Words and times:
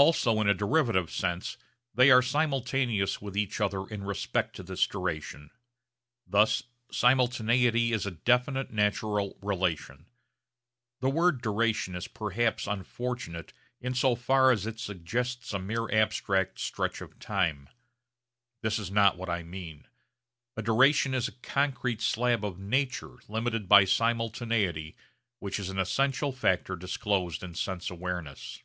Also 0.00 0.40
in 0.40 0.48
a 0.48 0.54
derivative 0.54 1.10
sense 1.10 1.58
they 1.92 2.10
are 2.10 2.22
simultaneous 2.22 3.20
with 3.20 3.36
each 3.36 3.60
other 3.60 3.86
in 3.86 4.02
respect 4.02 4.56
to 4.56 4.62
this 4.62 4.86
duration. 4.86 5.50
Thus 6.26 6.62
simultaneity 6.90 7.92
is 7.92 8.06
a 8.06 8.10
definite 8.10 8.70
natural 8.70 9.36
relation. 9.42 10.06
The 11.00 11.10
word 11.10 11.42
'duration' 11.42 11.94
is 11.94 12.08
perhaps 12.08 12.66
unfortunate 12.66 13.52
in 13.82 13.92
so 13.92 14.14
far 14.16 14.50
as 14.52 14.64
it 14.66 14.80
suggests 14.80 15.52
a 15.52 15.58
mere 15.58 15.86
abstract 15.92 16.58
stretch 16.60 17.02
of 17.02 17.18
time. 17.18 17.68
This 18.62 18.78
is 18.78 18.90
not 18.90 19.18
what 19.18 19.28
I 19.28 19.42
mean. 19.42 19.86
A 20.56 20.62
duration 20.62 21.12
is 21.12 21.28
a 21.28 21.32
concrete 21.32 22.00
slab 22.00 22.42
of 22.42 22.58
nature 22.58 23.18
limited 23.28 23.68
by 23.68 23.84
simultaneity 23.84 24.96
which 25.40 25.60
is 25.60 25.68
an 25.68 25.78
essential 25.78 26.32
factor 26.32 26.74
disclosed 26.74 27.42
in 27.44 27.54
sense 27.54 27.90
awareness. 27.90 28.62